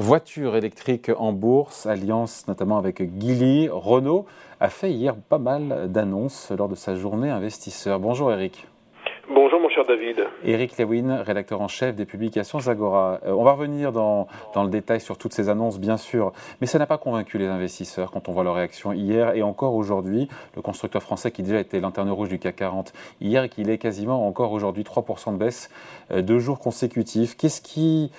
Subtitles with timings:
[0.00, 3.68] Voiture électrique en bourse, alliance notamment avec Geely.
[3.70, 4.24] Renault
[4.58, 8.00] a fait hier pas mal d'annonces lors de sa journée investisseur.
[8.00, 8.66] Bonjour Eric.
[9.28, 10.26] Bonjour mon cher David.
[10.42, 13.20] Eric Lewin, rédacteur en chef des publications Zagora.
[13.26, 16.32] Euh, on va revenir dans, dans, le détail sur toutes ces annonces, bien sûr,
[16.62, 19.74] mais ça n'a pas convaincu les investisseurs quand on voit leur réaction hier et encore
[19.74, 20.28] aujourd'hui.
[20.56, 23.78] Le constructeur français qui déjà était lanterne rouge du CAC 40 hier et qu'il est
[23.78, 25.70] quasiment encore aujourd'hui 3% de baisse,
[26.10, 27.36] euh, deux jours consécutifs.
[27.36, 28.10] Qu'est-ce qui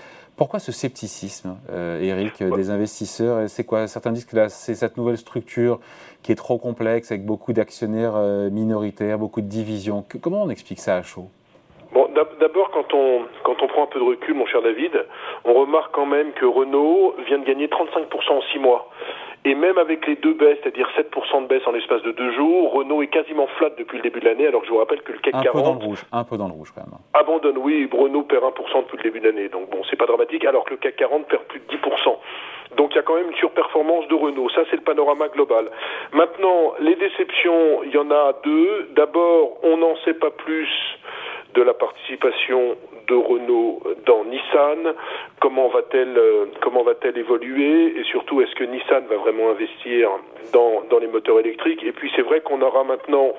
[0.42, 3.86] pourquoi ce scepticisme, euh, Eric, des investisseurs C'est quoi?
[3.86, 5.80] Certains disent que c'est cette nouvelle structure
[6.24, 10.04] qui est trop complexe, avec beaucoup d'actionnaires euh, minoritaires, beaucoup de divisions.
[10.20, 11.28] comment on explique ça à chaud?
[11.94, 12.10] Bon,
[12.40, 15.06] d'abord, quand on, quand on prend un peu de recul, mon cher David,
[15.46, 18.90] on remarque quand même que Renault vient de gagner 35% en 6 mois.
[19.44, 22.74] Et même avec les deux baisses, c'est-à-dire 7% de baisse en l'espace de deux jours,
[22.74, 25.14] Renault est quasiment flat depuis le début de l'année, alors que je vous rappelle que
[25.14, 25.54] le CAC un 40...
[25.54, 27.00] Peu dans le rouge, un peu dans le rouge quand même.
[27.14, 30.46] Abandonne, oui, Renault perd 1% depuis le début de l'année, donc bon, c'est pas dramatique,
[30.46, 32.18] alors que le CAC 40 perd plus de 10%.
[32.78, 34.50] Donc il y a quand même une surperformance de Renault.
[34.50, 35.70] Ça, c'est le panorama global.
[36.14, 38.90] Maintenant, les déceptions, il y en a deux.
[38.96, 40.70] D'abord, on n'en sait pas plus
[41.54, 42.76] de la participation
[43.08, 44.94] de Renault dans Nissan,
[45.40, 48.00] comment va-t-elle euh, comment va-t-elle évoluer?
[48.00, 50.10] Et surtout est-ce que Nissan va vraiment investir
[50.54, 51.84] dans, dans les moteurs électriques?
[51.84, 53.34] Et puis c'est vrai qu'on aura maintenant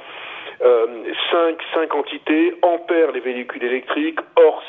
[0.62, 0.86] euh,
[1.30, 4.62] cinq, cinq entités, Ampère les véhicules électriques, Ors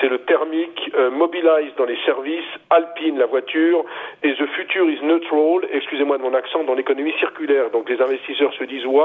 [0.00, 3.84] c'est le thermique, euh, Mobilize dans les services, Alpine la voiture,
[4.22, 7.70] et The Future is Neutral, excusez-moi de mon accent, dans l'économie circulaire.
[7.70, 9.02] Donc les investisseurs se disent, ouais,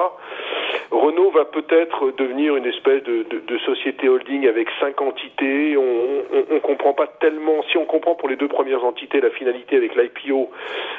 [0.92, 3.26] Renault va peut-être devenir une espèce de,
[3.66, 5.76] société holding avec cinq entités.
[5.78, 9.76] On, on, comprend pas tellement, si on comprend pour les deux premières entités la finalité
[9.76, 10.50] avec l'IPO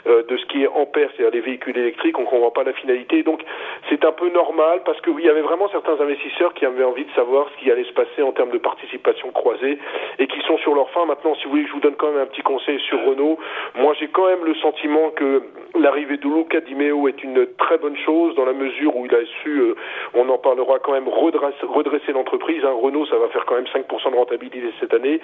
[0.07, 3.23] euh, de ce qui est Ampère, c'est-à-dire les véhicules électriques, on comprend pas la finalité.
[3.23, 3.43] Donc
[3.89, 7.13] c'est un peu normal parce qu'il y avait vraiment certains investisseurs qui avaient envie de
[7.13, 9.79] savoir ce qui allait se passer en termes de participation croisée
[10.19, 11.07] et qui sont sur leur fin.
[11.07, 13.39] Maintenant, si vous voulez je vous donne quand même un petit conseil sur Renault,
[13.77, 15.43] moi j'ai quand même le sentiment que
[15.79, 19.15] l'arrivée de Luca Di Meo est une très bonne chose dans la mesure où il
[19.15, 19.75] a su, euh,
[20.15, 22.65] on en parlera quand même, redresser, l'entreprise.
[22.65, 22.75] Hein.
[22.81, 25.21] Renault, ça va faire quand même 5% de rentabilité cette année.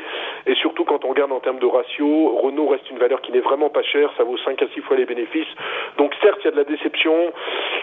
[0.47, 3.41] Et surtout quand on regarde en termes de ratio, Renault reste une valeur qui n'est
[3.41, 5.49] vraiment pas chère, ça vaut 5 à 6 fois les bénéfices.
[5.99, 7.33] Donc certes, il y a de la déception.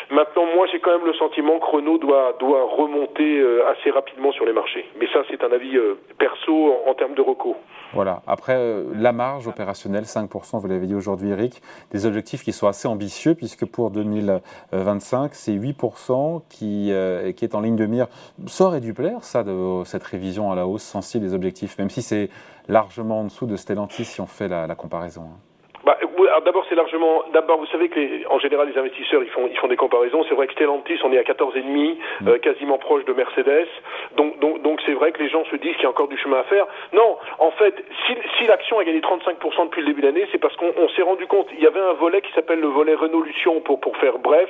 [0.09, 4.31] Maintenant, moi j'ai quand même le sentiment que Renault doit, doit remonter euh, assez rapidement
[4.31, 4.85] sur les marchés.
[4.99, 7.55] Mais ça, c'est un avis euh, perso en, en, termes de recours.
[7.93, 8.21] Voilà.
[8.27, 12.67] Après, euh, la marge opérationnelle, 5%, vous l'avez dit aujourd'hui, Eric, des objectifs qui sont
[12.67, 18.07] assez ambitieux, puisque pour 2025, c'est 8% qui, euh, qui est en ligne de mire.
[18.47, 21.89] Ça aurait dû plaire, ça, de cette révision à la hausse sensible des objectifs, même
[21.89, 22.29] si c'est
[22.67, 25.23] largement en dessous de Stellantis si on fait la, la comparaison.
[25.23, 25.39] Hein.
[25.85, 25.97] Bah,
[26.45, 27.23] d'abord, c'est largement.
[27.33, 30.23] D'abord, vous savez que les, en général, les investisseurs, ils font, ils font des comparaisons.
[30.27, 32.27] C'est vrai que Stellantis, on est à 14,5, mmh.
[32.27, 33.67] euh, quasiment proche de Mercedes.
[34.15, 36.17] Donc, donc, donc, c'est vrai que les gens se disent qu'il y a encore du
[36.17, 36.65] chemin à faire.
[36.93, 37.75] Non, en fait,
[38.07, 41.01] si, si l'action a gagné 35% depuis le début de l'année, c'est parce qu'on s'est
[41.01, 41.47] rendu compte.
[41.53, 44.49] Il y avait un volet qui s'appelle le volet Révolution, pour pour faire bref.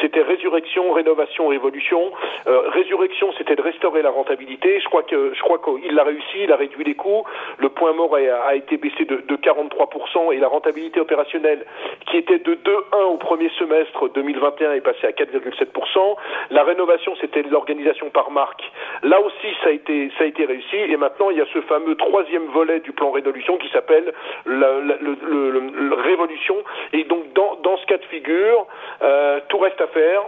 [0.00, 2.12] C'était résurrection, rénovation, révolution.
[2.46, 4.80] Euh, résurrection, c'était de restaurer la rentabilité.
[4.80, 6.38] Je crois que, je crois qu'il l'a réussi.
[6.44, 7.24] Il a réduit les coûts.
[7.58, 11.64] Le point mort a, a été baissé de, de 43% et la rentabilité opérationnelle
[12.10, 16.16] qui était de 2,1 au premier semestre 2021 est passée à 4,7%.
[16.50, 18.62] La rénovation, c'était l'organisation par marque.
[19.02, 20.76] Là aussi, ça a été réussi.
[20.76, 24.12] Et maintenant, il y a ce fameux troisième volet du plan Révolution qui s'appelle
[24.44, 26.56] le, le, le, le, Révolution.
[26.92, 28.66] Et donc, dans, dans ce cas de figure,
[29.02, 30.22] euh, tout reste à faire.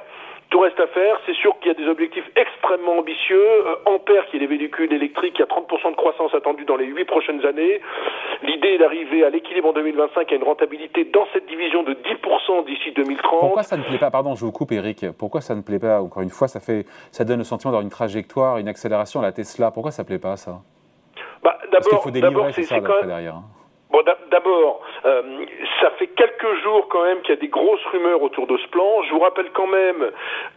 [0.51, 1.19] Tout reste à faire.
[1.27, 3.43] C'est sûr qu'il y a des objectifs extrêmement ambitieux.
[3.67, 6.77] Euh, Ampère, qui est les véhicules électriques, il y a 30% de croissance attendue dans
[6.77, 7.81] les 8 prochaines années.
[8.43, 12.67] L'idée est d'arriver à l'équilibre en 2025 à une rentabilité dans cette division de 10%
[12.67, 13.41] d'ici 2030.
[13.41, 14.11] Pourquoi ça ne plaît pas?
[14.11, 15.07] Pardon, je vous coupe, Eric.
[15.19, 16.01] Pourquoi ça ne plaît pas?
[16.01, 19.23] Encore une fois, ça, fait, ça donne le sentiment d'avoir une trajectoire, une accélération à
[19.23, 19.71] la Tesla.
[19.71, 20.61] Pourquoi ça ne plaît pas, ça?
[21.43, 22.93] Bah, Parce qu'il faut délivrer, c'est ça, même...
[23.07, 23.37] derrière.
[23.37, 23.45] Hein.
[24.31, 25.23] D'abord, euh,
[25.81, 28.67] ça fait quelques jours quand même qu'il y a des grosses rumeurs autour de ce
[28.69, 29.03] plan.
[29.03, 30.11] Je vous rappelle quand même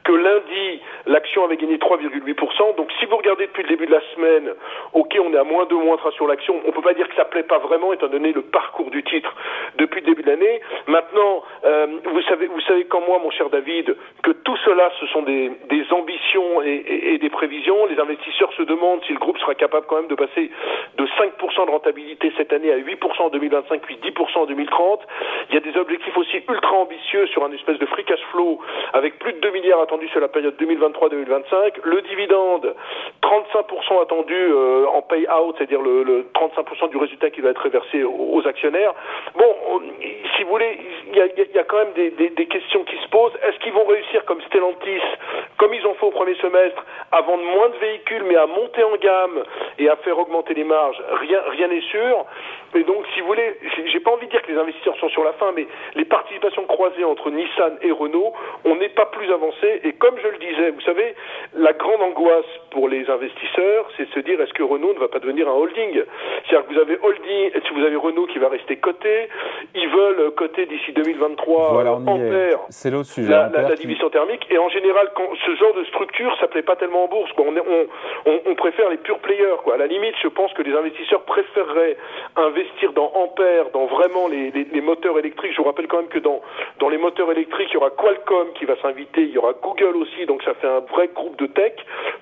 [0.04, 2.76] que lundi, l'action avait gagné 3,8%.
[2.76, 4.54] Donc si vous regardez depuis le début de la semaine,
[4.94, 6.60] ok, on est à moins 2, moins 3 sur l'action.
[6.66, 9.34] On peut pas dire que ça plaît pas vraiment, étant donné le parcours du titre
[9.78, 10.62] depuis le début de l'année.
[10.88, 15.52] Maintenant, euh, vous savez, comme moi, mon cher David, que tout cela, ce sont des,
[15.92, 17.86] ambitions et, et, des prévisions.
[17.86, 20.52] Les investisseurs se demandent si le groupe sera capable quand même de passer
[20.98, 25.02] de 5% de rentabilité cette année à 8% en 2025 puis 10% en 2030.
[25.50, 28.60] Il y a des objectifs aussi ultra ambitieux sur un espèce de free cash flow
[28.94, 31.80] avec plus de 2 milliards attendus sur la période 2023-2025.
[31.84, 32.76] Le dividende,
[33.22, 38.04] 35% attendu euh, en pay-out, c'est-à-dire le, le, 35% du résultat qui va être reversé
[38.04, 38.94] aux, aux actionnaires.
[39.36, 39.82] Bon, on,
[40.36, 40.78] si vous voulez,
[41.12, 43.34] il y a, y a quand même des, des, des, questions qui se posent.
[43.48, 45.02] Est-ce qu'ils vont réussir comme Stellantis,
[45.58, 48.84] comme ils ont fait au premier semestre, à vendre moins de véhicules mais à monter
[48.84, 49.44] en gamme
[49.80, 51.02] et à faire augmenter les marges?
[51.22, 52.26] Rien, rien n'est sûr.
[52.76, 53.58] Et donc, si vous voulez,
[53.92, 55.66] j'ai pas envie de dire que les investisseurs sont sur la fin, mais
[55.96, 58.32] les participations croisées entre Nissan et Renault,
[58.64, 59.82] on n'est pas plus avancé.
[59.84, 61.16] Et comme je le disais, vous savez,
[61.56, 65.08] la grande angoisse pour les investisseurs, c'est de se dire est-ce que Renault ne va
[65.08, 66.04] pas devenir un holding?
[66.46, 69.30] C'est-à-dire que vous avez holding, si vous avez Renault qui va rester coté,
[69.74, 73.32] ils veulent coter d'ici 2023 voilà, Ampère, c'est l'autre sujet.
[73.32, 74.46] La, la, division thermique.
[74.52, 77.32] Et en général, quand ce genre de structure, ça plaît pas tellement en bourse.
[77.40, 77.56] On,
[78.26, 79.58] on, on, préfère les pure players.
[79.64, 79.76] Quoi.
[79.76, 81.98] À la limite, je pense que les investisseurs préféreraient
[82.36, 85.52] investir dans Ampère, dans vraiment les, moteurs électriques.
[85.52, 86.42] Je vous rappelle quand même que dans,
[86.80, 89.96] dans les moteurs électriques, il y aura Qualcomm qui va s'inviter, il y aura Google
[89.98, 91.74] aussi, donc ça fait un vrai groupe de tech,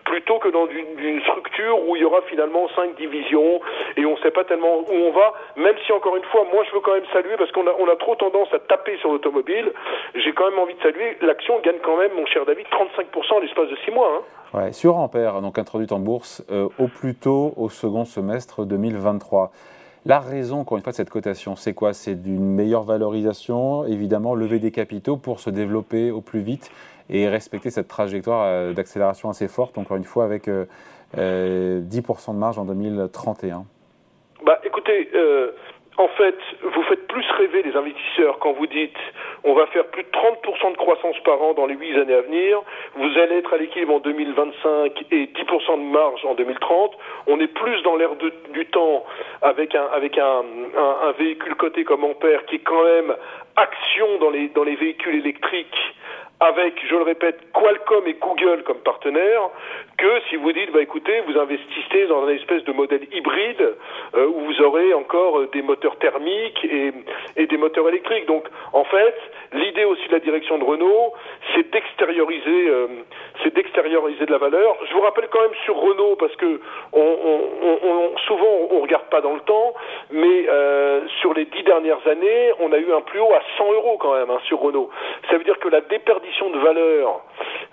[0.03, 3.61] plutôt que dans une, une structure où il y aura finalement cinq divisions
[3.95, 6.65] et on ne sait pas tellement où on va, même si encore une fois, moi
[6.67, 9.11] je veux quand même saluer parce qu'on a, on a trop tendance à taper sur
[9.11, 9.71] l'automobile.
[10.15, 11.15] J'ai quand même envie de saluer.
[11.21, 14.11] L'action gagne quand même, mon cher David, 35% en l'espace de six mois.
[14.11, 14.59] Hein.
[14.59, 19.51] Ouais, sur Ampère, donc introduite en bourse euh, au plus tôt au second semestre 2023.
[20.07, 21.93] La raison, encore une fois, de cette cotation, c'est quoi?
[21.93, 26.71] C'est d'une meilleure valorisation, évidemment, lever des capitaux pour se développer au plus vite
[27.09, 30.67] et respecter cette trajectoire euh, d'accélération assez forte, encore une fois, avec 10%
[31.17, 33.65] euh, de marge en 2031.
[34.45, 35.09] Bah, écoutez,
[35.97, 38.97] en fait, vous faites plus rêver les investisseurs quand vous dites
[39.45, 42.21] on va faire plus de 30% de croissance par an dans les 8 années à
[42.21, 42.61] venir,
[42.95, 46.93] vous allez être à l'équilibre en 2025 et 10% de marge en 2030.
[47.27, 48.09] On est plus dans l'air
[48.51, 49.05] du temps
[49.41, 49.91] avec un,
[51.17, 53.15] véhicule coté comme Ampère qui est quand même
[53.55, 55.95] action dans les véhicules électriques
[56.39, 59.49] avec, je le répète, Qualcomm et Google comme partenaires,
[59.97, 63.75] que si vous dites, bah écoutez, vous investissez dans un espèce de modèle hybride
[64.15, 66.91] euh, où vous aurez encore euh, des moteurs thermiques et,
[67.45, 68.25] des moteurs électriques.
[68.25, 69.15] Donc, en fait,
[69.53, 71.13] l'idée aussi de la direction de Renault,
[71.53, 72.87] c'est d'extérioriser, euh,
[73.43, 74.75] c'est d'extérioriser de la valeur.
[74.87, 76.59] Je vous rappelle quand même sur Renault, parce que
[76.93, 79.73] on, on, on, souvent on regarde pas dans le temps,
[80.11, 80.45] mais
[81.21, 84.13] sur les dix dernières années, on a eu un plus haut à 100 euros quand
[84.13, 84.89] même hein, sur Renault.
[85.29, 87.21] Ça veut dire que la déperdition de valeur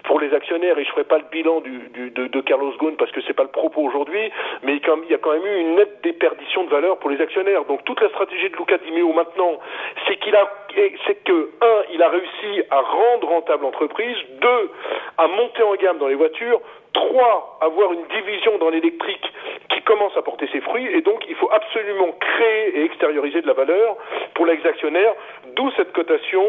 [0.05, 3.11] pour les actionnaires, et je ferai pas le bilan du, du de, Carlos Ghosn parce
[3.13, 4.31] que c'est pas le propos aujourd'hui,
[4.63, 7.65] mais il y a quand même eu une nette déperdition de valeur pour les actionnaires.
[7.65, 9.59] Donc toute la stratégie de Luca Di Meo maintenant,
[10.07, 10.51] c'est qu'il a,
[11.07, 14.71] c'est que un, il a réussi à rendre rentable l'entreprise, deux,
[15.19, 16.61] à monter en gamme dans les voitures,
[16.93, 19.33] trois, avoir une division dans l'électrique
[19.71, 23.47] qui commence à porter ses fruits, et donc il faut absolument créer et extérioriser de
[23.47, 23.97] la valeur
[24.35, 24.55] pour les
[25.77, 26.43] cette cotation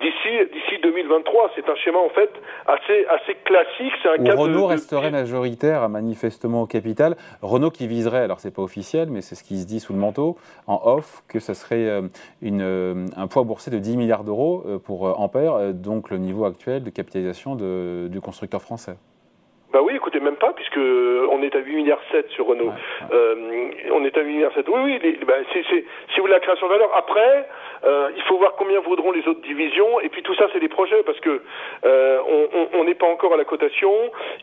[0.00, 1.52] d'ici d'ici 2023.
[1.56, 2.30] C'est un schéma en fait
[2.66, 3.92] assez assez classique.
[4.02, 7.16] C'est un cas Renault resterait majoritaire manifestement au capital.
[7.42, 9.98] Renault qui viserait, alors c'est pas officiel, mais c'est ce qui se dit sous le
[9.98, 12.02] manteau, en off, que ça serait euh,
[12.42, 16.44] une, euh, un poids boursier de 10 milliards d'euros euh, pour Ampère, donc le niveau
[16.44, 18.96] actuel de capitalisation de, du constructeur français.
[19.70, 22.72] Bah oui, écoutez, même pas, puisque on est à 8 milliards 7 sur Renault.
[23.12, 24.66] Euh, on est à 8 milliards 7.
[24.66, 25.84] Oui, oui, bah, c'est, si
[26.16, 26.90] vous voulez la création de valeur.
[26.96, 27.46] Après,
[27.84, 30.68] euh, il faut voir combien vaudront les autres divisions, et puis tout ça, c'est des
[30.68, 31.42] projets, parce que
[31.84, 32.18] euh,
[32.72, 33.92] on n'est pas encore à la cotation.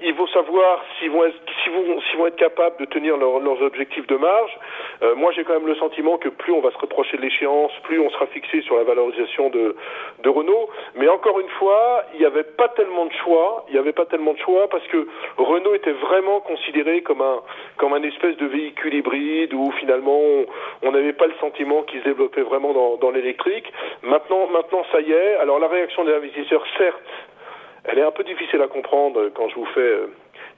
[0.02, 4.16] Il faut savoir s'ils vont être, s'ils vont, être capables de tenir leurs objectifs de
[4.16, 4.58] marge.
[5.04, 7.72] Euh, moi, j'ai quand même le sentiment que plus on va se reprocher de l'échéance,
[7.84, 9.76] plus on sera fixé sur la valorisation de,
[10.24, 10.70] de Renault.
[10.96, 13.66] Mais encore une fois, il n'y avait pas tellement de choix.
[13.68, 15.08] Il n'y avait pas tellement de choix parce que
[15.38, 17.42] Renault était vraiment considéré comme un
[17.78, 20.20] comme un espèce de véhicule hybride où finalement
[20.82, 23.72] on n'avait pas le sentiment qu'il se développait vraiment dans, dans l'électrique.
[24.04, 25.36] Maintenant, maintenant ça y est.
[25.36, 27.02] Alors la réaction des investisseurs, certes,
[27.86, 30.08] elle est un peu difficile à comprendre quand je vous fais euh,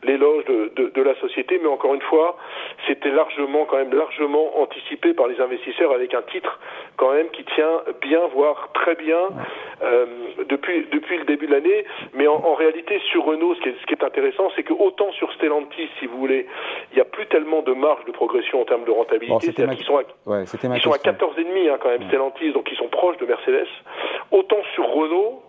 [0.04, 2.38] l'éloge de, de, de, la société, mais encore une fois,
[2.88, 6.60] c'était largement, quand même, largement anticipé par les investisseurs avec un titre
[6.98, 9.30] quand même qui tient bien, voire très bien
[9.82, 10.06] euh,
[10.50, 11.86] depuis depuis le début de l'année.
[12.14, 14.74] Mais en, en, réalité, sur Renault, ce qui est, ce qui est intéressant, c'est que
[14.74, 16.46] autant sur Stellantis, si vous voulez,
[16.92, 19.48] il n'y a plus tellement de marge de progression en termes de rentabilité.
[19.48, 22.78] c'est-à-dire qu'ils sont à, ouais, ils sont à 14,5 hein, quand même, Stellantis, donc ils
[22.78, 23.68] sont proches de Mercedes.
[24.32, 25.44] Autant sur Renault,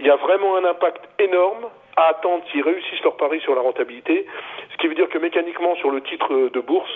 [0.00, 3.60] il y a vraiment un impact énorme à attendre s'ils réussissent leur pari sur la
[3.60, 4.26] rentabilité,
[4.72, 6.90] ce qui veut dire que mécaniquement sur le titre de bourse,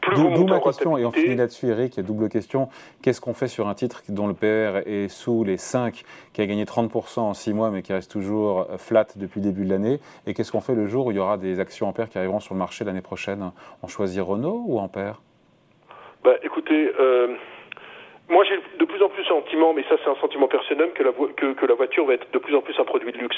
[0.00, 2.68] plus D'où ma question, et on finit là-dessus, Eric, double question.
[3.02, 6.46] Qu'est-ce qu'on fait sur un titre dont le PR est sous les 5, qui a
[6.46, 9.98] gagné 30% en 6 mois, mais qui reste toujours flat depuis le début de l'année?
[10.26, 12.40] Et qu'est-ce qu'on fait le jour où il y aura des actions Ampère qui arriveront
[12.40, 13.50] sur le marché l'année prochaine?
[13.82, 15.20] On choisit Renault ou Ampère?
[16.22, 17.34] Bah, Écoutez, euh,
[18.28, 21.12] moi, j'ai de plus en plus sentiment, mais ça c'est un sentiment personnel, que la,
[21.12, 23.36] que, la voiture va être de plus en plus un produit de luxe.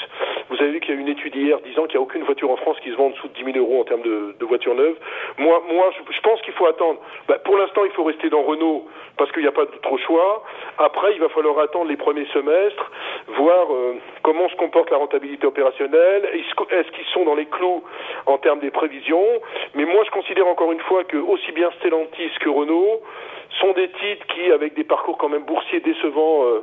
[0.49, 2.51] Vous avez vu qu'il y a une étude hier disant qu'il n'y a aucune voiture
[2.51, 4.45] en France qui se vend en dessous de 10 000 euros en termes de, de
[4.45, 4.95] voiture neuve.
[5.37, 6.99] Moi, moi je, pense qu'il faut attendre.
[7.27, 8.85] Bah, pour l'instant, il faut rester dans Renault
[9.17, 10.43] parce qu'il n'y a pas trop choix.
[10.77, 12.91] Après, il va falloir attendre les premiers semestres,
[13.27, 17.83] voir euh, comment se comporte la rentabilité opérationnelle, est-ce qu'ils sont dans les clous
[18.25, 19.25] en termes des prévisions?
[19.75, 23.01] Mais moi, je considère encore une fois que aussi bien Stellantis que Renault
[23.59, 26.61] sont des titres qui, avec des parcours quand même boursiers décevants euh,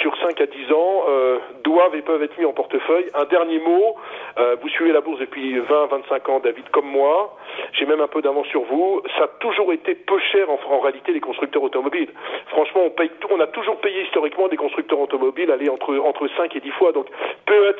[0.00, 3.06] sur 5 à 10 ans, euh, doivent et peuvent être mis en portefeuille.
[3.14, 3.96] Un dernier mot,
[4.38, 7.36] euh, vous suivez la bourse depuis 20-25 ans, David, comme moi.
[7.72, 9.02] J'ai même un peu d'avance sur vous.
[9.18, 12.10] Ça a toujours été peu cher en, en réalité les constructeurs automobiles.
[12.48, 16.54] Franchement, on, paye, on a toujours payé historiquement des constructeurs automobiles aller entre, entre 5
[16.56, 16.92] et 10 fois.
[16.92, 17.06] Donc,
[17.46, 17.74] peut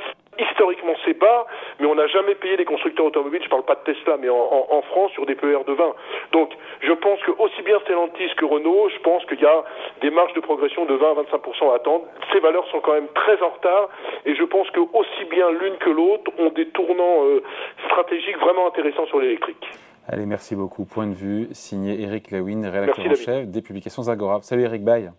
[0.51, 1.47] historiquement c'est bas,
[1.81, 4.29] mais on n'a jamais payé les constructeurs automobiles, je ne parle pas de Tesla, mais
[4.29, 5.95] en, France sur des PER de 20.
[6.33, 9.65] Donc je pense que aussi bien Stellantis que Renault, je pense qu'il y a
[10.01, 12.05] des marges de progression de 20 à 25% à attendre.
[12.33, 13.89] Ces valeurs sont quand même très en retard
[14.27, 17.43] et je pense que aussi bien l'une que l'autre ont des tournants euh,
[17.87, 19.67] stratégiques vraiment intéressants sur l'électrique.
[20.09, 20.85] Allez, merci beaucoup.
[20.85, 24.41] Point de vue signé Eric Lewin, rédacteur en chef des publications Agora.
[24.43, 25.11] Salut Eric Baye.